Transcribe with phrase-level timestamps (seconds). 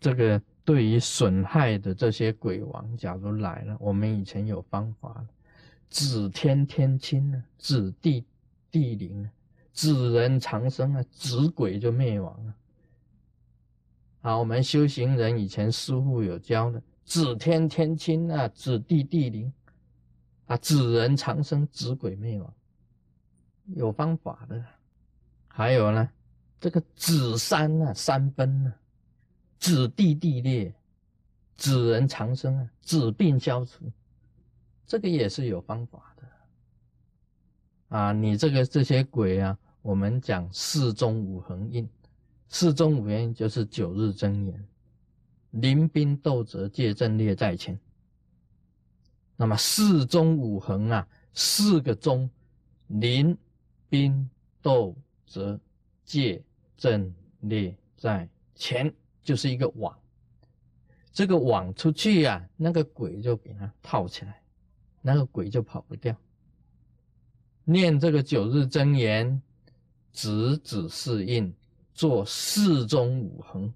[0.00, 5.24] 这个对于损害的这些鬼王，假如来了，我们以前有方法，
[5.90, 8.24] 指天天亲啊，指地
[8.70, 9.30] 地灵啊，
[9.74, 12.54] 指人长生啊，指鬼就灭亡了。
[14.22, 19.52] 啊，我们修行人以前师傅有教的，指天天亲啊，指地地灵
[20.46, 22.54] 啊，指人长生，指鬼灭亡，
[23.66, 24.64] 有方法的。
[25.48, 26.08] 还有呢，
[26.60, 28.74] 这个指山啊，山崩啊，
[29.60, 30.74] 子地地裂，
[31.56, 33.84] 子人长生啊，子病消除，
[34.86, 37.96] 这个也是有方法的。
[37.96, 41.88] 啊，你这个这些鬼啊，我们讲四中五横印。
[42.48, 44.68] 四中五元就是九日真言，
[45.50, 47.78] 临兵斗则借阵列在前。
[49.36, 52.28] 那么四中五横啊，四个中，
[52.88, 53.36] 临
[53.88, 54.28] 兵
[54.60, 54.96] 斗
[55.26, 55.60] 则
[56.04, 56.42] 借
[56.76, 58.92] 阵列在前，
[59.30, 59.96] 就是一个网。
[61.12, 64.42] 这个网出去啊，那个鬼就给它套起来，
[65.00, 66.12] 那个鬼就跑不掉。
[67.62, 69.40] 念这个九日真言，
[70.12, 71.54] 直指是印。
[71.92, 73.72] 做四中五横，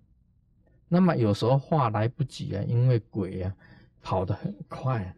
[0.89, 3.55] 那么有时候画来不及啊，因为鬼啊
[4.01, 5.15] 跑得很快啊，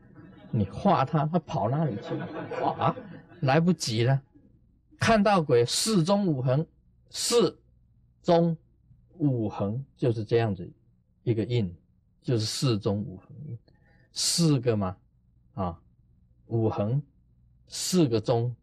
[0.51, 2.27] 你画他，他跑那里去了
[2.79, 2.97] 啊，
[3.43, 4.21] 来不及了。
[4.99, 6.67] 看到鬼四中五横，
[7.11, 7.57] 四
[8.23, 8.57] 中
[9.19, 10.71] 五横就是这样子
[11.23, 11.75] 一个印，
[12.23, 13.59] 就是四中五横印，
[14.13, 14.97] 四个嘛
[15.55, 15.81] 啊，
[16.47, 17.03] 五横
[17.69, 18.55] 四个中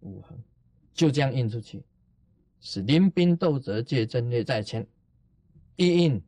[0.00, 0.38] 五横，
[0.92, 1.82] 就这样印出去。
[2.58, 4.86] 是临兵斗则借阵列在前，
[5.76, 6.20] 一印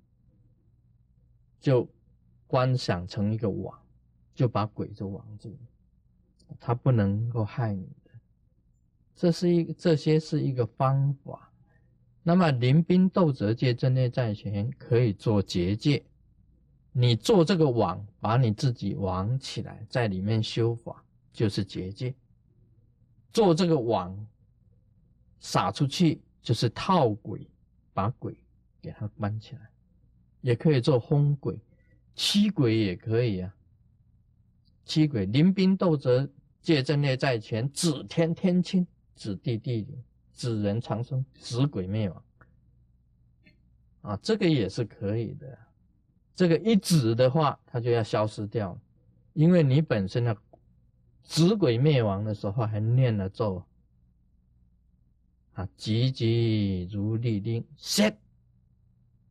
[1.58, 1.88] 就
[2.46, 3.76] 观想成一个网，
[4.34, 5.56] 就把鬼就网住，
[6.60, 8.10] 他不能够害你的。
[9.16, 11.50] 这是一这些是一个方法。
[12.28, 16.04] 那么临兵斗则借阵列在前，可以做结界。
[16.92, 21.02] 你做这个网，把你自己网起来，在里面修法，
[21.32, 22.14] 就是结界。
[23.32, 24.14] 做这个网
[25.40, 26.20] 撒出去。
[26.42, 27.46] 就是套鬼，
[27.92, 28.34] 把鬼
[28.80, 29.70] 给它关起来，
[30.40, 31.58] 也可以做轰鬼、
[32.14, 33.54] 驱鬼也可以啊。
[34.86, 36.26] 驱鬼临兵斗则
[36.62, 40.02] 借阵列在前，指天天清，指地地灵，
[40.38, 42.24] 指人长生，指鬼灭亡。
[44.02, 45.58] 啊，这个也是可以的。
[46.32, 48.78] 这个一指的话，它就要消失掉，
[49.32, 50.36] 因为你本身呢，
[51.24, 53.64] 指鬼灭亡的时候还念了咒。
[55.54, 58.14] 啊，急急如律令，set，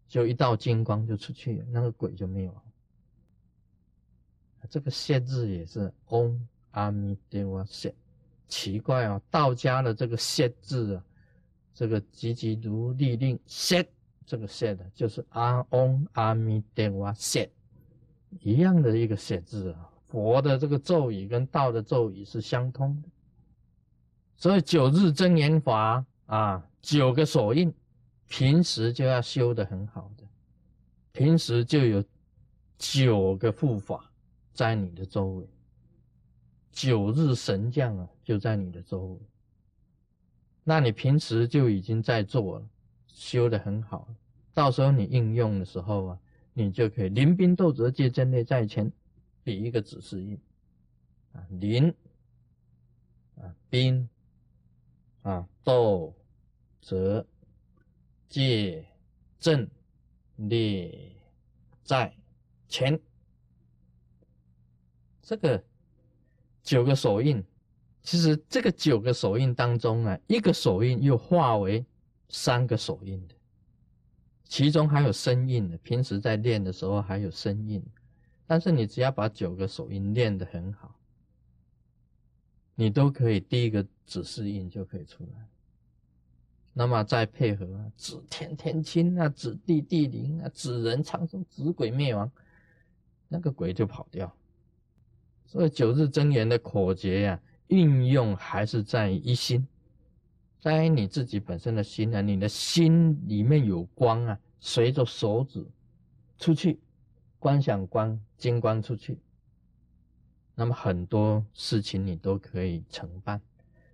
[0.09, 2.63] 就一道金光就出去，那个鬼就灭亡。
[4.69, 6.38] 这个谢字也是 om
[6.72, 7.95] 阿弥陀佛谢
[8.47, 11.03] 奇怪啊，道家的这个谢字啊，
[11.74, 13.88] 这个急急如律令谢
[14.25, 17.50] 这个谢”的就是阿 om 阿弥陀佛谢
[18.40, 23.09] 一样的一个 set 字啊，佛的这个咒语跟道的咒语是相通的，
[24.36, 26.06] 所以九日真言法。
[26.28, 27.74] 啊，九个手印，
[28.28, 30.25] 平时就要修的很好的，
[31.13, 32.03] 平时就有
[32.78, 34.12] 九个护法
[34.52, 35.47] 在你的周围，
[36.72, 39.20] 九日神将啊就在你的周围，
[40.64, 42.70] 那你平时就已经在做了，
[43.08, 44.08] 修的很好，
[44.54, 46.20] 到时候你应用的时候啊，
[46.54, 48.92] 你就可以临兵斗则借阵列在前，
[49.44, 50.40] 比一个指示印，
[51.34, 51.94] 啊临，
[53.38, 54.08] 啊兵。
[55.24, 56.16] 啊，斗
[56.80, 57.26] 则
[58.30, 58.88] 借
[59.38, 59.70] 阵
[60.38, 61.12] 列
[61.84, 62.16] 在
[62.70, 62.98] 前，
[65.22, 65.62] 这个
[66.68, 67.42] 九个手印，
[68.04, 71.86] 其实这个九个手印当中啊，一个手印又化为
[72.28, 73.34] 三个手印的，
[74.44, 75.78] 其中还有生印的。
[75.78, 77.82] 平时在练的时候还有生印，
[78.46, 80.94] 但是你只要把九个手印练得很好。
[82.76, 85.48] 你都可以第一个指示印就可以出来，
[86.74, 92.30] 那么再配合啊指天天亲啊，指地地灵啊，指人长生，指鬼灭亡，
[93.30, 94.36] 那个鬼就跑掉。
[95.48, 99.66] 所以九日真言的口诀呀，运用还是在于一心，
[100.60, 105.66] 在于你自己本身的心啊，你的心里面有光啊，随着手指
[106.38, 106.78] 出去，
[107.40, 109.18] 观想光金光出去。
[110.54, 113.40] 那么很多事情你都可以承办，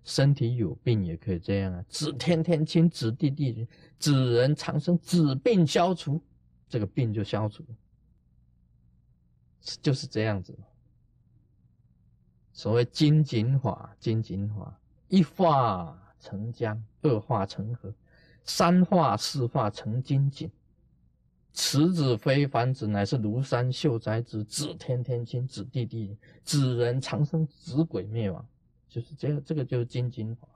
[0.04, 3.68] 身体有病也可以这样啊，指天天亲，指地地灵，
[4.00, 6.20] 指人长生，指病消除，
[6.68, 7.64] 这个病就消除，
[9.84, 10.58] 就是这样子。
[12.54, 14.80] 所谓金井法，金井法，
[15.10, 17.92] 一化成江，二化成河，
[18.46, 20.50] 三化四化成金井，
[21.52, 28.46] 此子非凡子，乃是庐山秀哉子，子天天亲，子地地，子人长生，子鬼灭亡。
[28.88, 30.48] 就是这个，这个就是金精华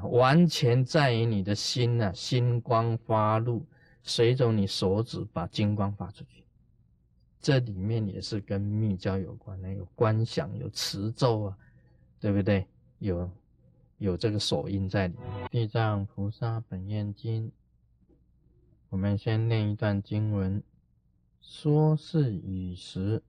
[0.00, 3.64] 啊，完全在于你的心呐，心光发露，
[4.02, 6.43] 随着你手指把金光发出去。
[7.44, 11.58] 这里面也是跟密教有关的，有观想，有持咒啊，
[12.18, 12.66] 对不对？
[13.00, 13.30] 有
[13.98, 15.46] 有这个手印在里面。
[15.50, 17.52] 地藏菩萨本愿经，
[18.88, 20.62] 我们先念一段经文：
[21.42, 23.22] 说是与时，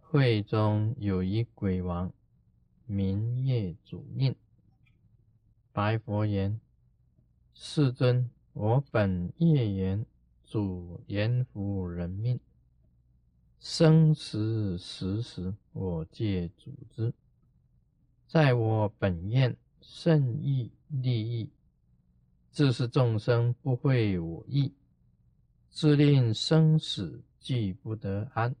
[0.00, 2.12] 会中有一鬼王。
[2.86, 4.36] 名业主命，
[5.72, 6.60] 白佛言
[7.52, 10.06] ：“世尊，我本业言
[10.44, 12.38] 主阎浮人命，
[13.60, 17.12] 生死时时我皆主之。
[18.26, 21.50] 在我本愿甚意利益，
[22.50, 24.72] 自是众生不会我意，
[25.70, 28.54] 自令生死俱不得安。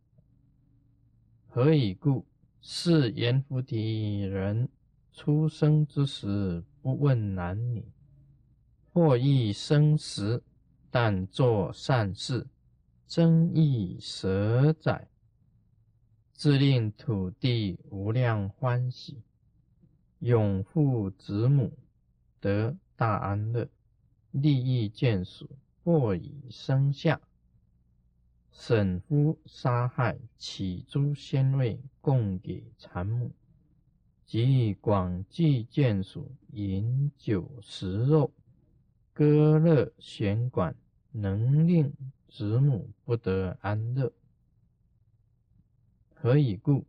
[1.46, 2.24] 何以故？”
[2.60, 4.68] 是阎浮提人
[5.12, 7.84] 出生之时不问男女，
[8.92, 10.42] 或益生死，
[10.90, 12.46] 但作善事，
[13.08, 15.08] 增益舍载，
[16.34, 19.22] 自令土地无量欢喜，
[20.18, 21.72] 永父子母
[22.38, 23.66] 得大安乐，
[24.30, 25.48] 利益眷属，
[25.82, 27.18] 或以生下。
[28.52, 33.30] 沈夫杀害起诸仙位，供给产母，
[34.26, 38.30] 及广济眷属，饮酒食肉，
[39.14, 40.76] 歌乐弦管，
[41.10, 41.90] 能令
[42.28, 44.12] 子母不得安乐。
[46.14, 46.84] 何以故？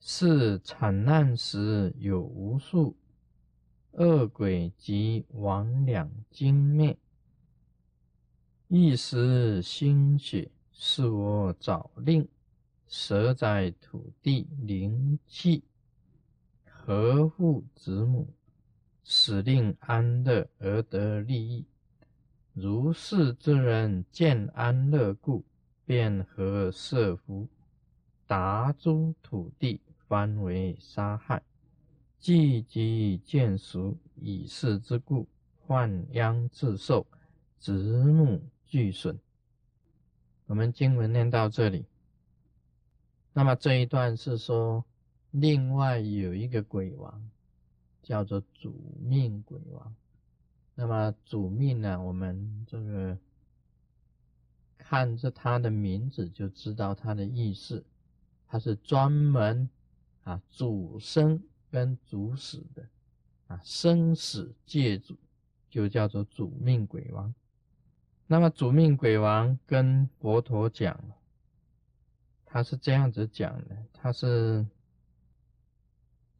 [0.00, 2.96] 是产难时有无数
[3.90, 6.96] 恶鬼及魍魉精灭，
[8.68, 10.50] 一时心血。
[10.72, 12.28] 是我早令
[12.86, 15.64] 舍在土地灵气，
[16.64, 18.32] 合护子母，
[19.02, 21.66] 使令安乐而得利益。
[22.60, 25.44] 如是之人见安乐故，
[25.84, 27.46] 便和设福，
[28.26, 31.40] 达诸土地，方为杀害，
[32.18, 35.28] 既及见熟，以是之故，
[35.60, 37.06] 患殃自受，
[37.60, 39.16] 子母俱损。
[40.46, 41.86] 我们经文念到这里，
[43.32, 44.84] 那么这一段是说，
[45.30, 47.30] 另外有一个鬼王，
[48.02, 49.94] 叫做主命鬼王。
[50.80, 53.18] 那么主命呢，我们这个
[54.78, 57.84] 看着他的名字就知道他的意思，
[58.46, 59.68] 他是专门
[60.22, 62.88] 啊主生跟主死的
[63.48, 65.16] 啊生死界主，
[65.68, 67.34] 就叫做主命鬼王。
[68.28, 70.96] 那么主命鬼王跟佛陀讲，
[72.46, 74.64] 他是这样子讲的，他是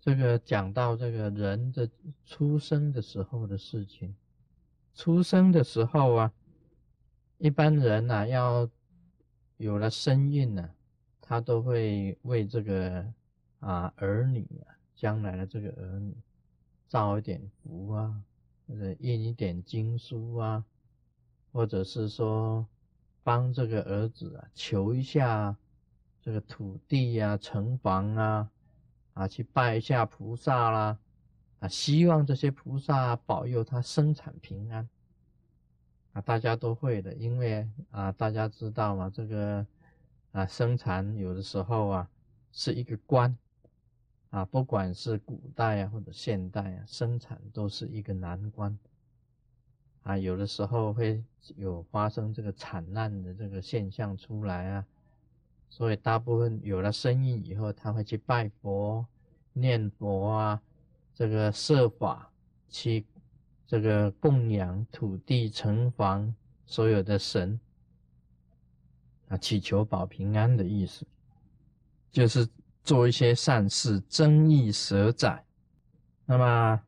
[0.00, 1.90] 这个讲到这个人的
[2.24, 4.14] 出生的时候的事情。
[4.98, 6.32] 出生的时候啊，
[7.38, 8.68] 一般人呐要
[9.56, 10.70] 有了身孕呢，
[11.20, 13.06] 他都会为这个
[13.60, 16.16] 啊儿女啊，将来的这个儿女
[16.88, 18.20] 造一点福啊，
[18.66, 20.64] 或者印一点经书啊。
[21.52, 22.66] 或者是说，
[23.22, 25.56] 帮这个儿子啊求一下
[26.20, 28.50] 这个土地呀、城房啊，
[29.14, 30.98] 啊去拜一下菩萨啦，
[31.60, 34.88] 啊希望这些菩萨保佑他生产平安，
[36.12, 39.66] 啊大家都会的，因为啊大家知道嘛，这个
[40.32, 42.08] 啊生产有的时候啊
[42.52, 43.36] 是一个关，
[44.30, 48.78] 啊不管是古代啊或者现代啊，生产都是一个难关。
[50.04, 51.22] 啊，有的时候会
[51.56, 54.86] 有发生这个惨难的这个现象出来啊，
[55.68, 59.06] 所以大部分有了生意以后，他会去拜佛、
[59.52, 60.62] 念佛啊，
[61.18, 62.30] 这个设法
[62.68, 63.04] 去
[63.66, 66.32] 这个供养土地、城隍
[66.64, 67.58] 所有的神
[69.26, 71.04] 啊，祈求保平安的意思，
[72.12, 72.48] 就是
[72.84, 75.44] 做一些善事，增益舍载。
[76.24, 76.80] 那么。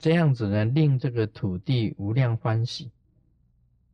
[0.00, 2.88] 这样子呢，令这个土地无量欢喜。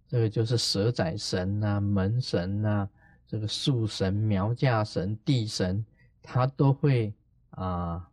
[0.06, 2.86] 这个就是蛇仔神呐、门神呐、
[3.26, 5.82] 这个树神、苗架神、地神，
[6.20, 7.14] 他都会
[7.52, 8.06] 啊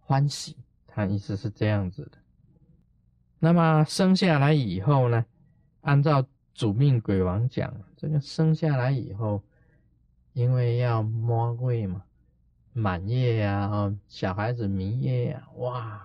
[0.00, 0.56] 欢喜。
[0.98, 2.18] 他意思是这样子的。
[3.38, 5.24] 那么生下来以后呢，
[5.82, 9.40] 按照主命鬼王讲，这个生下来以后，
[10.32, 12.02] 因为要摸贵嘛，
[12.72, 16.02] 满月呀，小孩子明月呀，哇！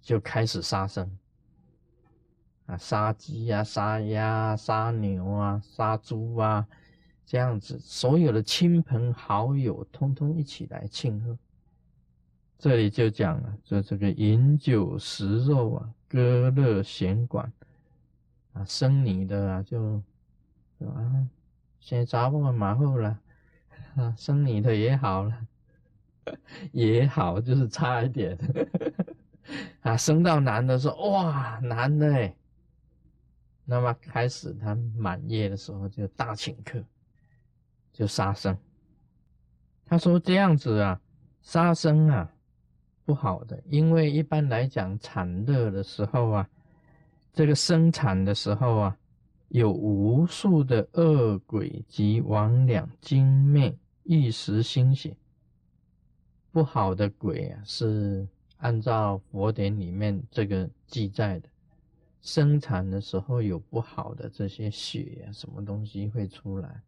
[0.00, 1.18] 就开始杀生
[2.64, 6.66] 啊，杀鸡啊，杀鸭、杀牛啊，杀猪啊，
[7.26, 11.36] 这样子，所有的亲朋好友通通一起来庆贺。
[12.58, 17.52] 这里就讲了，说这个饮酒食肉啊，歌乐弦管
[18.52, 20.02] 啊，生你的啊，就
[20.86, 21.26] 啊，
[21.80, 23.18] 先砸我马后了
[23.96, 25.46] 啊，生你的也好了，
[26.72, 28.38] 也好，就是差一点
[29.82, 32.34] 啊，生到男的说哇，男的哎。
[33.66, 36.84] 那么开始，他满月的时候就大请客，
[37.94, 38.54] 就杀生。
[39.86, 41.00] 他说这样子啊，
[41.40, 42.30] 杀生啊
[43.04, 46.48] 不好的，因为一般来讲产热的时候啊，
[47.32, 48.98] 这个生产的时候啊，
[49.48, 55.16] 有无数的恶鬼及魍魉精魅一时心血。
[56.50, 58.26] 不好的鬼啊，是
[58.58, 61.48] 按照佛典里面这个记载的。
[62.22, 66.80] 生产的时候有不好的这些血呀，什么东西会出来？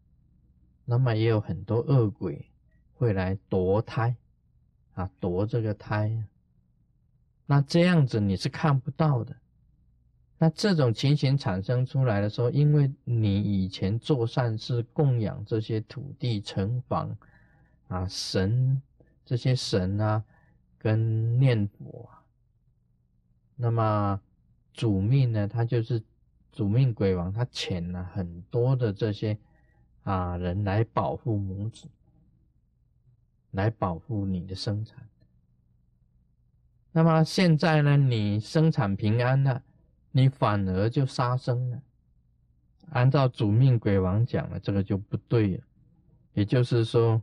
[0.87, 2.47] 那么也有很多恶鬼
[2.95, 4.17] 会来夺胎
[4.97, 6.13] 啊，夺这个胎。
[7.47, 9.37] 那这样子你是看不到的。
[10.37, 17.17] 那这种情形产生出来的时候，因为你以前做善事供养这些土地、城房
[17.87, 18.83] 啊、神
[19.25, 20.25] 这些神啊，
[20.77, 22.21] 跟念佛啊，
[23.55, 24.21] 那么。
[24.79, 26.03] 主命呢，他就是
[26.53, 29.39] 主命鬼王，他遣了很多的这些
[30.03, 31.89] 啊人来保护母子，
[33.57, 35.05] 来保护你的生产。
[36.93, 39.61] 那么现在呢，你生产平安了，
[40.13, 41.83] 你反而就杀生了。
[42.91, 45.65] 按照主命鬼王讲了，这个就不对了。
[46.35, 47.21] 也就是说，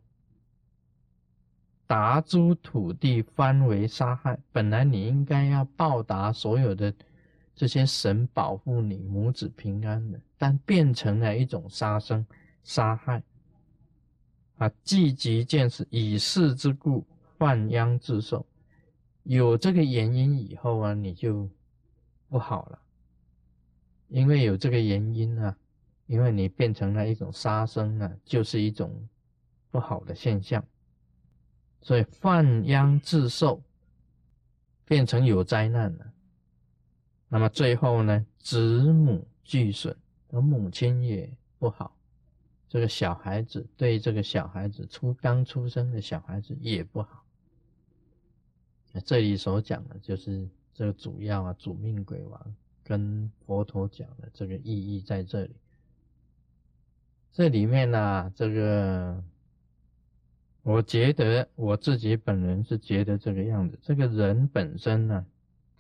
[1.87, 6.93] 达诸土地翻为杀害，本来你应该要报答所有的。
[7.55, 12.25] 这些神保护你母子平安的，但变成了一种杀生、
[12.63, 13.21] 杀害
[14.57, 14.71] 啊！
[14.83, 17.05] 积极见识以事之故，
[17.37, 18.45] 犯殃自受。
[19.23, 21.49] 有这个原因以后啊，你就
[22.29, 22.79] 不好了，
[24.07, 25.57] 因为有这个原因啊，
[26.07, 29.07] 因为你变成了一种杀生啊，就是一种
[29.71, 30.63] 不好的现象，
[31.81, 33.63] 所以犯殃自受，
[34.85, 36.13] 变成有灾难了。
[37.29, 39.95] 那么最后呢，子母俱损，
[40.31, 41.95] 而母亲也不好，
[42.73, 47.23] 这个小孩子对这个小孩子出刚出生的小孩子也不好。
[49.05, 55.55] 这里所讲的就是这个主要啊，主命鬼王跟佛陀讲的这个意义在这里。
[57.31, 59.23] 这里面呢，这个
[60.63, 65.23] 我觉得我自己本人是觉得这个样子，这个人本身呢，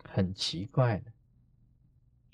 [0.07, 1.05] 很奇怪的。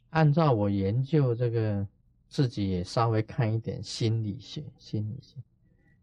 [0.09, 1.87] 按照我研究这个，
[2.29, 4.63] 自己也稍微看一点心理学。
[4.77, 5.35] 心理学，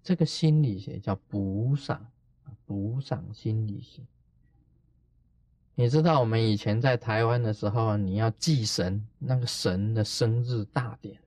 [0.03, 2.07] 这个心理学叫补赏，
[2.67, 4.03] 补赏心理学。
[5.77, 11.19] 你知道我们以前在台湾的时候，你要祭神，那个神的生日大典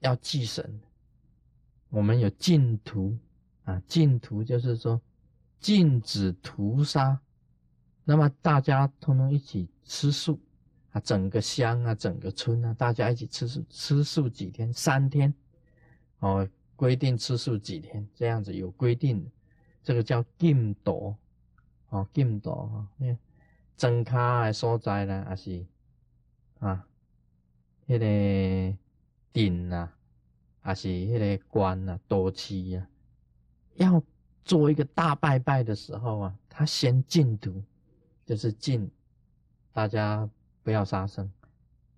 [0.00, 0.80] 要祭神，
[1.88, 3.16] 我们有禁屠
[3.64, 5.00] 啊，禁屠就是说
[5.60, 7.20] 禁止屠杀，
[8.04, 10.38] 那么大家通通一起吃素。
[10.92, 14.72] 啊，整个乡啊，整个村啊，大家一起吃素，吃素几天？
[14.72, 15.32] 三天，
[16.18, 19.30] 哦，规定吃素几天，这样子有规定，
[19.84, 21.14] 这个叫禁毒，
[21.90, 23.16] 哦，禁毒哈，你
[23.76, 25.64] 增卡的所在呢，还是
[26.58, 26.84] 啊，
[27.86, 28.78] 迄个
[29.32, 29.96] 顶啊，
[30.60, 32.88] 还是迄个关啊，多期啊，
[33.76, 34.02] 要
[34.44, 37.62] 做一个大拜拜的时候啊，他先禁毒，
[38.26, 38.90] 就是禁
[39.72, 40.28] 大家。
[40.62, 41.30] 不要杀生，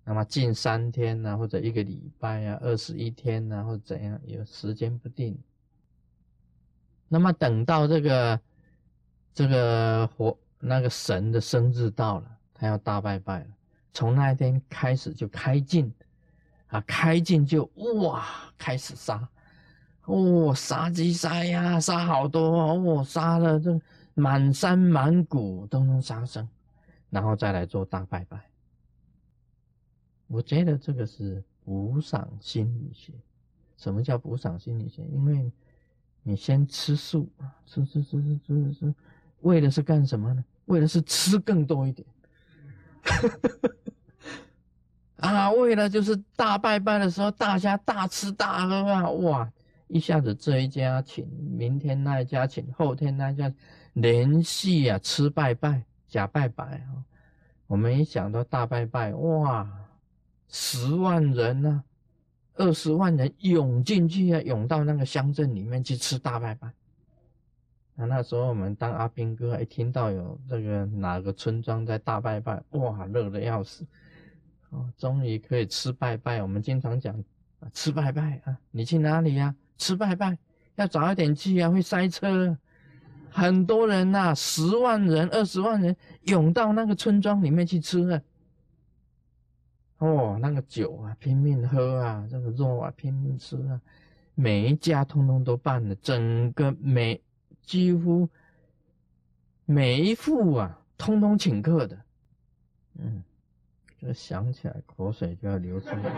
[0.03, 5.37] 那么禁三天呢，或者一个礼拜啊，二十一天呢，或者怎样，有时间不定。
[7.07, 8.39] 那么等到这个
[9.33, 13.47] 这个活那个神的生日到了，他要大拜拜了，
[13.91, 15.93] 从那一天开始就开禁
[16.67, 18.25] 啊，开禁就哇
[18.57, 19.27] 开始杀，
[20.05, 23.79] 哦杀鸡杀呀，杀好多哦，杀了这
[24.15, 26.47] 满山满谷都能杀生，
[27.09, 28.52] 然后再来做大拜拜。
[30.27, 33.13] 我觉得这个是补赏心理学。
[33.77, 35.03] 什么叫补赏心理学？
[35.11, 35.51] 因为
[36.21, 37.29] 你先吃素，
[37.65, 38.95] 吃吃吃吃吃吃，
[39.41, 40.43] 为的是干什么呢？
[40.65, 42.07] 为的是吃更多一点。
[45.17, 49.51] 啊，为了就是大拜拜的时候，大家大吃大喝啊，哇，
[49.87, 51.27] 一下子这一家请，
[51.57, 53.53] 明天那一家请，后天那一家
[53.93, 57.03] 连续啊吃拜拜假拜拜啊。
[57.67, 59.69] 我们一想到大拜拜，哇！
[60.55, 61.83] 十万人呢，
[62.53, 66.71] 二十万人涌进去啊，涌到那个乡镇里面去吃大拜拜。
[67.95, 73.83] 那那时候我们当阿兵哥，一听到有这个哪个村庄在大拜拜，哇，乐得要死。
[74.69, 76.39] 哦，终于可以吃拜拜。
[76.43, 77.15] 我们经常讲
[77.73, 79.55] 吃拜拜啊，你去哪里呀？
[79.79, 80.37] 吃拜拜，
[80.75, 82.55] 要早一点去啊，会塞车。
[83.31, 85.95] 很多人呐，十万人、二十万人
[86.25, 88.21] 涌到那个村庄里面去吃啊。
[90.03, 93.79] 哦，那个酒啊，拼命喝啊，这个肉啊，拼命吃啊，
[94.35, 97.21] 每一家通通都办了，整个每
[97.61, 98.27] 几乎
[99.65, 101.97] 每一户啊，通通请客的，
[102.99, 103.23] 嗯。
[104.05, 106.13] 这想起来，口水就要流出来。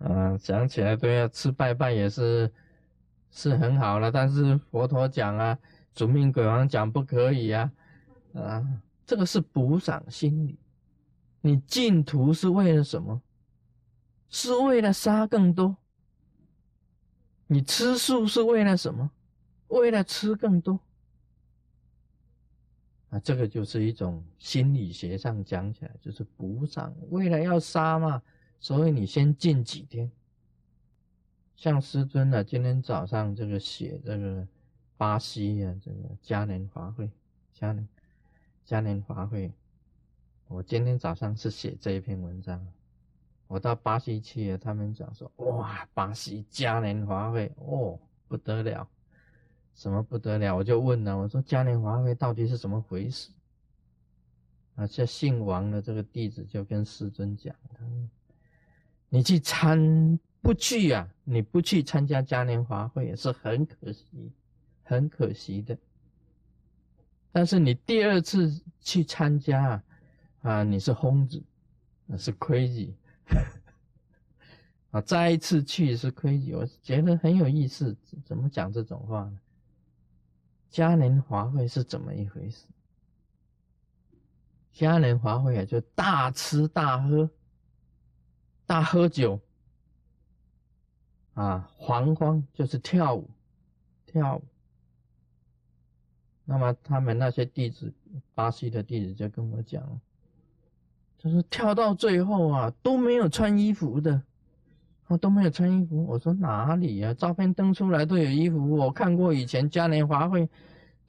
[0.08, 2.50] 啊，想起来对啊，吃拜拜也是
[3.30, 5.58] 是很好了，但是佛陀讲啊，
[5.92, 7.70] 主命鬼王讲不可以啊，
[8.42, 10.58] 啊，这个是补赏心理。
[11.40, 13.22] 你净土是为了什么？
[14.28, 15.76] 是为了杀更多。
[17.46, 19.10] 你吃素是为了什么？
[19.68, 20.78] 为了吃更多。
[23.10, 26.94] 啊，这个就是一种心理学上讲起来，就是补偿。
[27.08, 28.22] 为了要杀嘛，
[28.60, 30.10] 所以你先禁几天。
[31.56, 34.46] 像师尊呢，今天早上这个写这个
[34.98, 37.10] 巴西啊，这个嘉年华会，
[37.54, 37.88] 嘉年
[38.68, 39.50] 嘉年华会，
[40.46, 42.62] 我今天早上是写这一篇文章。
[43.46, 47.98] 我到巴西去了，他们讲说，哇，巴西嘉年华会，哦，
[48.28, 48.86] 不得了。
[49.74, 50.54] 什么不得了？
[50.54, 53.30] 我就问了，我说嘉年华会到底是怎么回事？
[54.74, 57.78] 啊，这姓王的这个弟子就跟师尊讲，他
[59.08, 61.08] 你去参不去呀？
[61.24, 64.30] 你不去参加嘉年华会也是很可惜，
[64.82, 65.78] 很可惜的。
[67.30, 69.82] 但是你第二次去参加，
[70.42, 71.42] 啊，你是疯子，
[72.06, 72.92] 那是 crazy，
[74.90, 77.96] 啊，再一次去是 crazy，我觉得很有意思。
[78.24, 79.38] 怎么讲这种话呢？
[80.70, 82.66] 嘉年华会是怎么一回事？
[84.72, 87.30] 嘉年华会啊，就大吃大喝，
[88.66, 89.40] 大喝酒，
[91.34, 93.28] 啊，狂欢就是跳舞，
[94.06, 94.44] 跳舞。
[96.50, 97.92] 那么他们那些弟子，
[98.34, 100.00] 巴西的弟子就跟我讲，
[101.18, 104.22] 就是跳到最后啊，都没有穿衣服的，
[105.08, 106.06] 啊，都没有穿衣服。
[106.06, 107.12] 我说哪里呀？
[107.12, 110.48] 照片登出来都有衣服，我看过以前嘉年华会。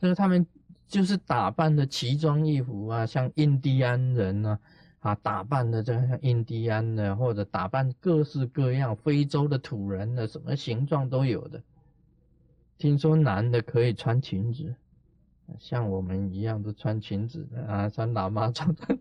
[0.01, 0.47] 就是他们
[0.87, 4.57] 就是打扮的奇装异服啊，像印第安人呢，
[4.99, 11.61] 啊，打扮的这个像印第安的，或者打扮各式各样非洲的土人的，什么形状都有的。
[12.77, 14.73] 听说男的可以穿裙子，
[15.57, 18.97] 像我们一样都穿裙子的啊，穿喇嘛装的。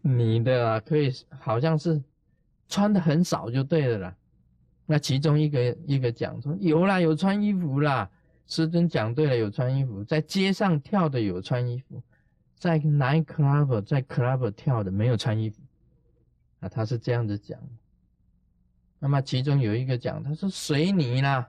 [0.00, 2.02] 你的啊，可以好像是
[2.68, 4.16] 穿的很少就对了啦。
[4.86, 8.10] 那其中一个一个讲说有啦，有穿衣服啦。
[8.44, 12.02] 师尊讲对了，有穿衣服，在街上跳的有穿衣服，
[12.56, 15.62] 在 night club 在 club 跳的没有穿衣服，
[16.60, 17.58] 啊，他是这样子讲。
[18.98, 21.48] 那么其中有一个讲，他说随你啦，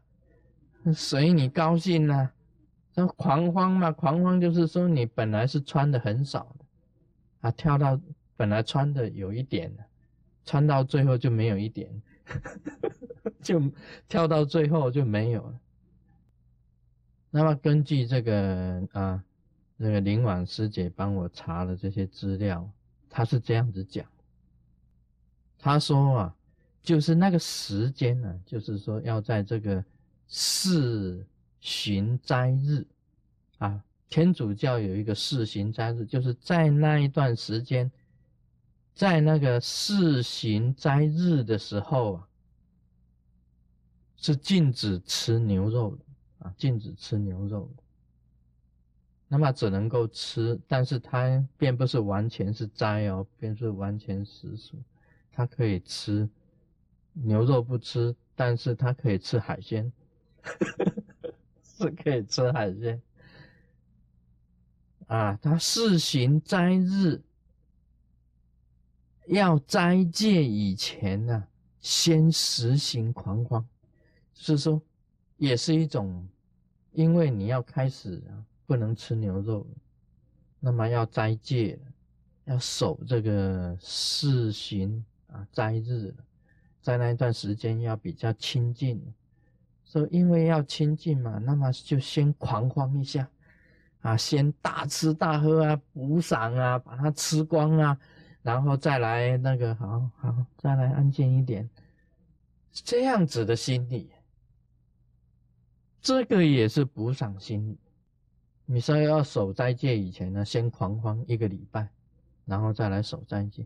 [0.93, 2.31] 随你高兴啦，
[2.95, 6.65] 那狂欢嘛，狂欢就是说你本来是穿的很少的，
[7.41, 7.99] 啊，跳到
[8.35, 9.83] 本来穿的有一点的，
[10.45, 11.89] 穿到最后就没有一点，
[13.41, 13.61] 就
[14.07, 15.59] 跳到最后就没有了。
[17.31, 19.23] 那么根据这个啊，
[19.75, 22.69] 那个林婉师姐帮我查了这些资料，
[23.09, 24.05] 她是这样子讲，
[25.57, 26.35] 她说啊，
[26.83, 29.83] 就是那个时间呢，就是说要在这个
[30.27, 31.25] 四
[31.63, 32.85] 行斋日
[33.57, 37.89] 啊，天主教有一个四行斋日，就是在那一段时间，
[38.93, 42.27] 在那个四行斋日的时候啊，
[44.17, 46.03] 是禁止吃牛肉的。
[46.39, 47.71] 啊，禁止吃牛肉，
[49.29, 54.75] 那么只能够吃，但是它并不是完全是斋哦，并不是完全食素，
[55.31, 56.29] 它可以吃
[57.13, 59.89] 牛肉不吃，但是它可以吃海鲜，
[61.83, 63.01] 是可以吃海鲜。
[65.07, 67.21] 啊，他四行斋日
[69.27, 71.47] 要斋戒以前呢，
[71.79, 73.63] 先实行狂欢，
[74.33, 74.81] 是说
[75.37, 76.27] 也是一种。
[76.95, 78.21] 因为你要开始
[78.67, 79.65] 不能吃牛肉，
[80.59, 81.79] 那么要斋戒，
[82.45, 86.13] 要守这个四旬啊斋日，
[86.81, 89.03] 在那一段时间要比较清净，
[89.93, 93.29] 说因为要清净嘛，那么就先狂欢一下，
[94.01, 97.95] 啊，先大吃大喝啊，补赏啊，把它吃光啊，
[98.41, 101.69] 然后再来那个，好好再来安静一点，
[102.71, 104.09] 这样子的心理，
[106.01, 107.77] 这个也是补赏心理。
[108.65, 111.87] 你说要守斋戒以前呢，先狂欢一个礼拜，
[112.45, 113.63] 然后再来守斋戒。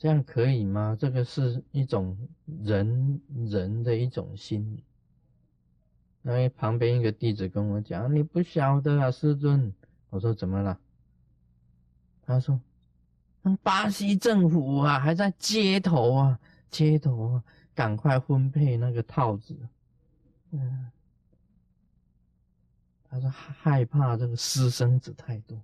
[0.00, 0.96] 这样可以吗？
[0.98, 4.82] 这个是一种人人的一种心理。
[6.22, 9.70] 因为旁边一个弟子跟我讲：“你不晓得啊，师尊。”
[10.08, 10.80] 我说：“怎么了？”
[12.24, 12.58] 他说
[13.62, 19.54] ：“巴西政府啊，还在街头啊，街头啊，赶快分配那个套子。”
[20.52, 20.90] 嗯，
[23.10, 25.60] 他说害怕这个私生子太多，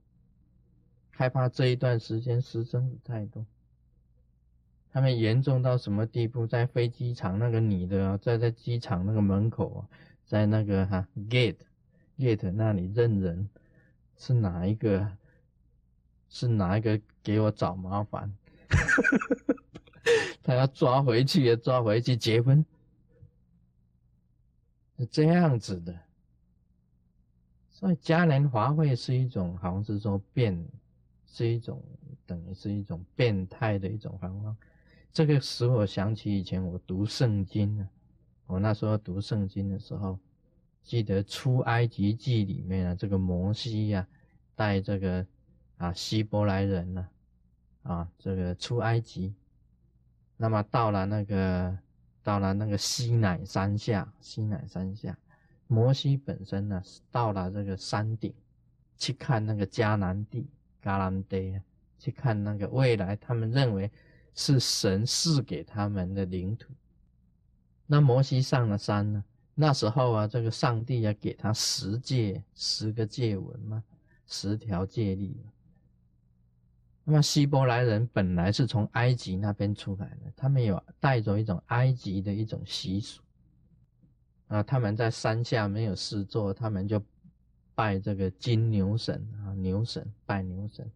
[1.08, 3.42] 害怕这一段时间私生子太多。
[4.96, 6.46] 他们严重到什么地步？
[6.46, 9.88] 在飞机场那个女的啊，在在机场那个门口啊，
[10.24, 11.58] 在那个哈 gate
[12.16, 13.46] gate 那里认人，
[14.16, 15.06] 是哪一个？
[16.30, 18.34] 是哪一个给我找麻烦？
[20.42, 22.64] 他要抓回去也抓回去结婚，
[24.98, 25.94] 是这样子的。
[27.70, 30.58] 所以嘉年华会是一种，好像是说变，
[31.26, 31.82] 是一种
[32.24, 34.56] 等于是一种变态的一种方法。
[35.16, 37.88] 这个使我想起以前我读圣经呢，
[38.44, 40.18] 我那时候读圣经的时候，
[40.82, 44.06] 记得出埃及记里面啊，这个摩西呀，
[44.54, 45.26] 带这个
[45.78, 47.08] 啊希伯来人呢，
[47.82, 49.32] 啊这个出埃及，
[50.36, 51.78] 那么到了那个
[52.22, 55.16] 到了那个西乃山下，西乃山下，
[55.66, 58.34] 摩西本身呢是到了这个山顶，
[58.98, 60.46] 去看那个迦南地，
[60.82, 61.58] 迦南地，
[61.98, 63.90] 去看那个未来，他们认为。
[64.36, 66.72] 是神赐给他们的领土。
[67.86, 69.24] 那摩西上了山呢？
[69.54, 73.82] 那时候啊，这个上帝要给他十诫、十个诫文嘛，
[74.26, 75.34] 十条诫律。
[77.04, 83.22] 那么希伯来人本来是从埃及那边出来的，他们有带着一种埃及的一种习俗
[84.48, 84.62] 啊。
[84.62, 87.00] 他们在山下没有事做，他们就
[87.74, 90.90] 拜这个金牛神啊，牛神拜牛神。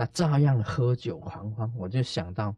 [0.00, 2.56] 那照样喝酒狂欢，我就想到，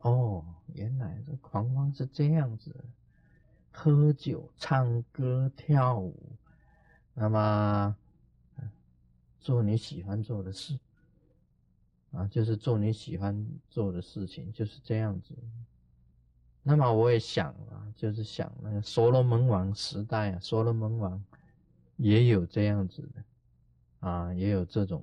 [0.00, 2.70] 哦，原来这狂欢是这样子，
[3.72, 6.14] 喝酒、唱歌、跳舞，
[7.14, 7.96] 那么
[9.40, 10.78] 做你喜欢做的事，
[12.12, 15.34] 啊，就是做你喜欢做的事情，就是这样子。
[16.62, 21.24] 那么我也想啊，就是想那个所罗门王时代啊，所罗门王
[21.96, 25.02] 也有这样子的，啊，也有这种。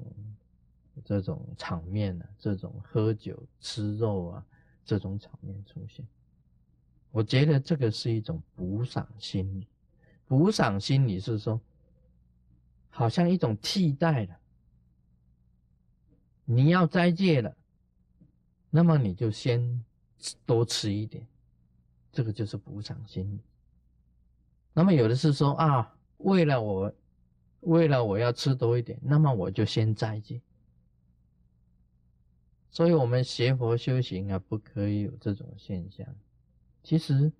[1.03, 4.45] 这种场面呢，这种喝酒吃肉啊，
[4.85, 6.05] 这种场面出现，
[7.11, 9.67] 我觉得这个是一种补赏心理。
[10.27, 11.59] 补赏心理是说，
[12.89, 14.35] 好像一种替代的。
[16.45, 17.55] 你要斋戒了，
[18.69, 19.83] 那么你就先
[20.45, 21.25] 多吃一点，
[22.11, 23.39] 这个就是补偿心理。
[24.73, 26.93] 那么有的是说啊，为了我，
[27.61, 30.41] 为了我要吃多一点，那么我就先斋戒。
[32.73, 36.07] 所以，我们学佛修行啊，不可以有这种现象。
[36.81, 37.31] 其实，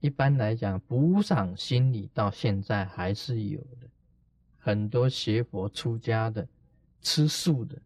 [0.00, 3.86] 一般来讲，补赏心理到现在还是有的。
[4.56, 6.48] 很多学佛出家的、
[7.02, 7.76] 吃素的，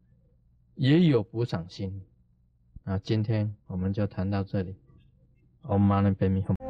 [0.76, 2.02] 也有补偿心理。
[2.84, 4.76] 啊，今天我们就谈到这里。
[5.64, 6.67] Om Mani Padme Hum。